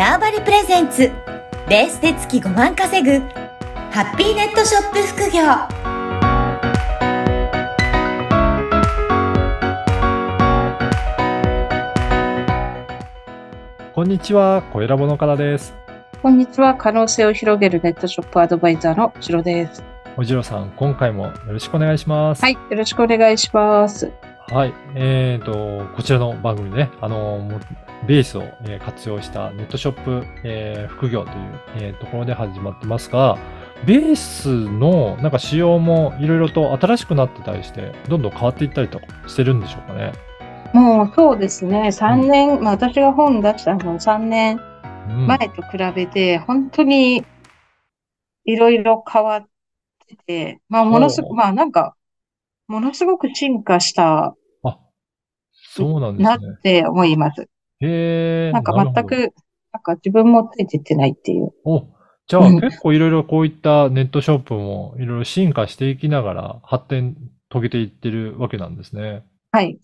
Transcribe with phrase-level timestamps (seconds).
[0.00, 1.10] ターバリプレゼンツ
[1.68, 3.18] ベースで月5万稼ぐ
[3.90, 5.42] ハッピーネットショップ副業
[13.92, 15.74] こんにちは、小ラボのからです。
[16.22, 16.76] こんにちは。
[16.76, 19.84] 可能性を広げるネットショップアドバイザーのしろです。
[20.16, 22.40] おじろさん、今回もよろしくお願いします。
[22.40, 22.54] はい。
[22.54, 24.10] よろしくお願いします。
[24.50, 24.74] はい。
[24.96, 27.60] えーと、こちらの番組ね、あの、
[28.06, 31.36] ベースを、えー活用したネットショップ、えー副業という、
[31.76, 33.38] えーところで始まってますが、
[33.86, 40.12] ベースのなんか仕様もいろいろと新しくなってたりして、どんどん変わっていったりとかしてるんでしょうかね。
[40.72, 41.92] もうそうですね。
[41.92, 44.60] 3年、まあ私が本出したの3年
[45.08, 47.24] うん、前と比べて、本当に
[48.44, 49.48] いろいろ変わっ
[50.06, 51.96] てて、まあものすごく、まあなんか、
[52.68, 54.36] ものすごく進化したあ、
[55.74, 56.56] そうなんでなっすね。
[56.62, 57.48] て思います。
[57.80, 59.32] へーなんか全く、
[59.72, 61.52] なんか自分もついてってないっていう。
[61.64, 61.86] お、
[62.26, 67.16] じゃあうん結構いろいろこういったネットショップもいろいろ進化していきながら発展
[67.50, 69.24] 遂げていってるわけなんですね。
[69.52, 69.78] はい。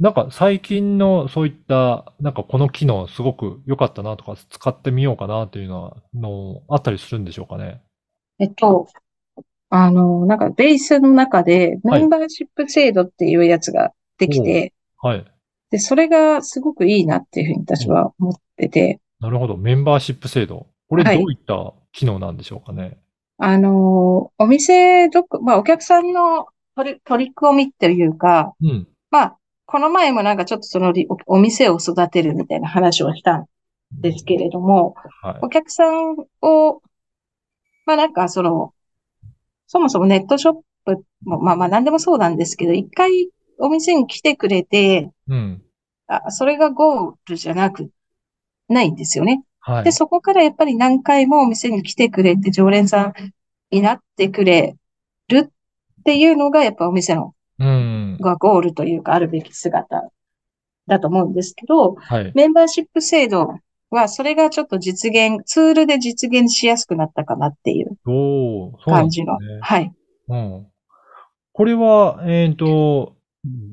[0.00, 7.82] なんか最近のそういった、なんかこの機能すごく良かったなとか使ってみようかなっていうのは、のあったりするんでしょうかね。
[8.38, 8.88] えっと、
[9.68, 14.72] あの、なんかベースの中ではいメンバーシップ制度っていうやつができて、
[15.06, 15.24] はい。
[15.70, 19.56] で、それがすごくいいなっていうふうに私は思ってて、なるほど。
[19.56, 20.66] メンバーシップ制度。
[20.88, 22.98] これどはいういった機能なんでしょうかね？
[23.38, 28.88] あの、お店どこ、まあお客さんの取り、取り込みっていうか、うん。
[29.10, 33.46] まあ、この前もなんかちょっとそのりおお店を育てるみたいな話をしたん
[33.92, 35.38] ですけれども、はい。
[35.42, 36.82] お客さんを、
[37.86, 38.72] まあなんかその、
[39.66, 40.54] そもそもネットショッ
[40.84, 45.62] プも、まあまあ何でもそうなんですけど、一回お店に来てくれて、うん。
[46.06, 47.90] あ、それがゴールじゃなく、
[48.68, 49.42] ないんですよね。
[49.60, 49.92] はいで、。
[49.92, 53.12] そこからやっぱり何回もお店に来てくれて、常連さん
[53.70, 54.76] になってくれ
[55.28, 55.50] る
[56.00, 58.18] っていうのが、やっぱお店の、うん。
[58.20, 60.10] がゴールというか、あるべき姿
[60.86, 62.32] だと思うんですけど、はい。
[62.34, 63.54] メンバーシップ制度
[63.90, 67.96] は、それがちょっと実現、ツールで実現しやすくなったかなっていう
[68.84, 69.60] 感じですねの。。
[69.62, 69.92] はい。
[70.28, 70.66] うん。
[71.52, 73.15] これは、えっと、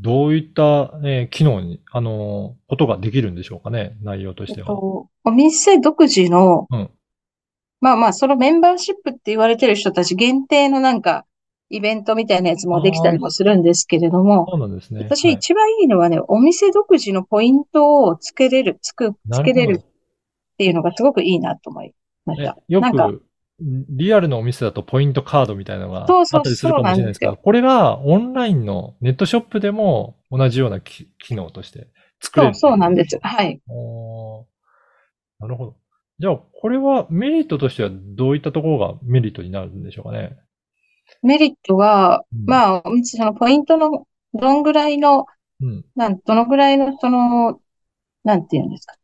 [0.00, 4.72] どういった、えー機能に、あのーことができるんでしょうかね、内容とえしては。
[4.72, 6.90] っと、お店独自の、うん
[7.80, 11.26] まあまあ、そのメンバーシップって言われてる人たち限定のなんか、
[11.68, 15.00] イベントみたいなやつもできたりもするんですけれども、そうなんですね。
[15.00, 19.84] 私はい一番いいのはね、お店独自のポイントをつけれる、つく、つけれるっ
[20.58, 21.92] ていうのがすごくいいなと思い
[22.24, 22.56] ましえた。
[22.68, 23.25] よなんか、く、
[23.58, 31.88] リアルのお店だとポイントカードみたいなのがあったりするかもしれないですが、これがオンラインのネットショップでも同じようなき機能として
[32.20, 32.54] 作れる。
[32.54, 33.18] そう、そうなんです。
[33.22, 33.60] はい。
[35.38, 35.76] なるほど。
[36.18, 40.36] じゃあ、これはメリットとしてはどういったところがメリットになるんでしょうかね？
[41.22, 45.26] メリットは、うんまあ、そのポイントの、どんぐらいの、
[45.60, 45.84] うん。
[45.94, 47.60] なん、どのぐらいの、その、
[48.24, 48.94] なんていうんですか？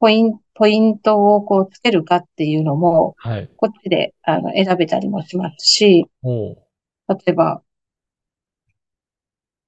[0.00, 3.50] ポイン、ポイントをこうつけるかっていうのも、はい。
[3.56, 7.62] こっちで、あの、選べたりもしますし、例えば、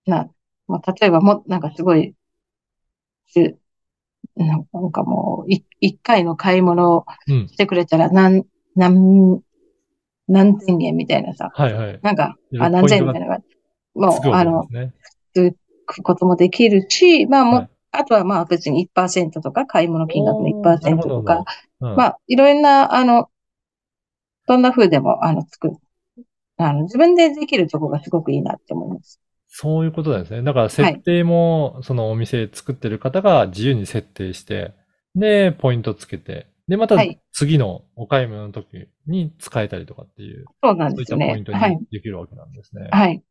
[0.06, 0.28] な、
[0.68, 2.14] まあ、例えばも、なんかすごい、
[3.26, 3.56] す
[4.36, 7.48] なんかもう、い一回の買い物をうん。
[7.48, 8.44] してくれたら、何、
[8.76, 9.40] 何、
[10.28, 11.98] 何千円みたいなさ、はいはい。
[12.02, 13.40] なんか、あ、何千円みたいなのが、
[13.94, 14.90] もう、つくわけであの。
[15.34, 21.44] つくこともできるし、まあもう、はいあとはまあ別に1%とか、買い物金額のおーなる1%ほどとか、
[21.80, 23.30] うんまあ、いろんな、あの、
[24.46, 25.70] どんな風でも、あの、つく、
[26.56, 29.20] あの、自分でできるところがすごくいいなって思います。
[29.48, 30.42] そういうことなんですね。
[30.42, 34.74] だから設定も、そのお店作ってる方が自由に設定して、
[35.14, 41.26] で、ポイントつけて、で、またはい次のお買い物の時に使えたりとかっていう、そうなんそういっですね。
[41.26, 41.70] たポイントはい。
[41.76, 42.88] にできるわけなんですね。
[42.92, 43.22] はい。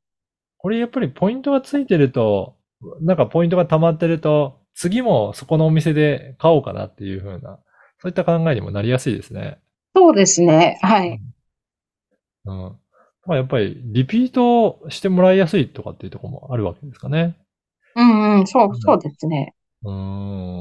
[0.58, 2.58] これやっぱりポイントがついてると、
[3.01, 7.59] なんかポイントが溜まってると、次もそこのお店で買おうかなっていう風な、
[8.02, 9.59] そういった考えにもなりやすいですね。
[9.96, 10.79] そうですね。
[10.81, 11.22] はい。
[12.46, 12.55] うん。
[13.26, 17.37] まあやっぱりリピートしてもらいやすいとかっていうところもあるわけですかね。
[17.96, 19.53] うんうん、そうう、んそうですね。
[19.84, 19.93] うー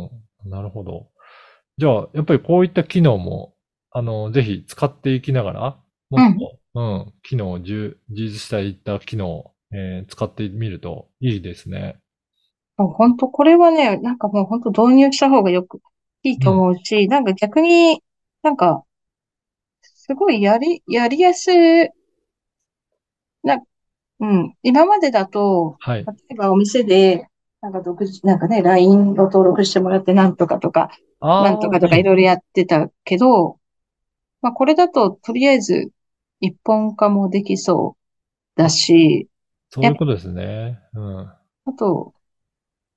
[0.06, 0.11] ん。
[0.47, 1.11] なるほど。
[1.79, 3.55] じゃあ、やっぱりこういった機能も、
[3.93, 5.81] あの、ぜひ使っていきながら、
[6.11, 12.00] もっと、うん、機能を充充実したいった機能を、えー使ってみるといいですね。
[12.79, 15.81] もう本当、これはね、なんかもう本当導入した方がよく、
[16.23, 18.03] いいと思うし、なんか逆に、
[18.43, 18.85] なんか、
[19.83, 21.91] すごいやり、やりやすい、
[23.43, 23.61] な、
[24.21, 26.05] うん、今までだと、はい。
[26.05, 27.27] 例えばお店で、
[27.61, 30.91] なんか独自、なんかね、LINE を登録してもらってなんとかとか、
[31.21, 33.59] あなんとかとかいろいろやってたけど、
[34.41, 35.91] まあこれだととりあえず
[36.41, 37.97] 一本化もできそ
[38.57, 39.29] うだし、
[39.71, 40.79] そういうことですね。
[40.95, 41.19] うん。
[41.19, 41.39] あ
[41.77, 42.15] と、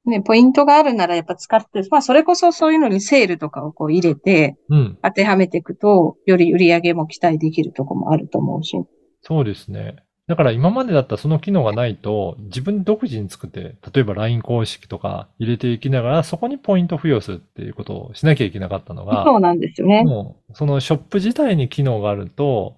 [0.06, 4.98] ね、ポイントがあるならやっぱ使って、まあそれこそそういうのにセールとかをこう入れてうん。
[5.03, 8.77] 当てはめていくと、より売り上げも期待できるとこもあると思うし。
[9.21, 9.98] そうですね。
[10.27, 20.04] だから今までだったらその機能がないと、自分独自に作って、例えば LINE 公式とか入れていきながら、そこにポイント付与するっていうことをしなきゃいけなかったのが、そうなんですよね。
[20.04, 22.77] もう、そのショップ自体に機能があると、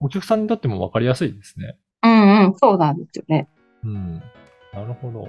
[0.00, 1.76] お客さんにとっても分かりやすいですね。
[2.02, 3.48] うんうん、そうなんですよね。
[3.84, 4.22] うん。
[4.72, 5.28] なるほど。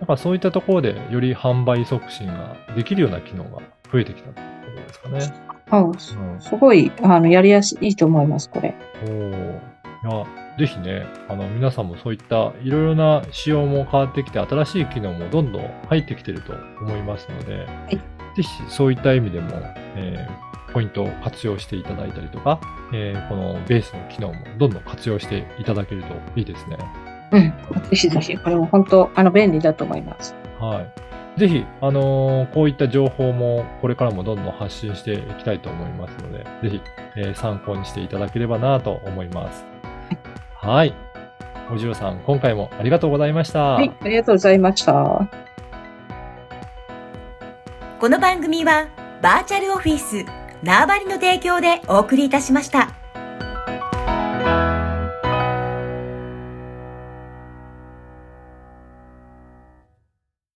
[0.00, 3.62] だからそういったところで、より販売促進ができるような機能が
[3.92, 5.50] 増えてきたってことですかね。
[5.72, 8.74] うん、すすごい、あの、やりやすい、いいと思います、これ。
[9.04, 9.70] おー
[10.02, 10.26] いや、
[10.58, 18.02] ぜひね、あの、皆さんもそういったいろいろな仕様も変わってきて、新しい機能もどんどん入ってきてると思いますので、いぜ
[18.42, 19.50] ひそういった意味でも、
[19.96, 22.60] えーポイントを活用していただいたりとか、
[22.92, 26.78] えーこのベースの機能もどんどん活用していただけるといいですね。
[27.32, 27.52] うん。
[27.90, 30.34] ぜひぜひ、これも本当、あの、便利だと思います。
[30.58, 31.40] はい。
[31.40, 36.82] ぜひ、あのーこういった情報もこれからもどんどん発信していきたいと思いますので、ぜひ、
[37.16, 39.64] えー参考にしていただければなと思います。
[40.54, 40.94] はい。
[41.72, 43.60] おじろさん、今回もありがとうございました。
[43.74, 45.28] はい、ありがとうございました。
[48.00, 48.88] この番組は
[49.22, 50.24] バーチャルオフィス
[50.62, 52.99] 縄張りの提供でお送りいたしました。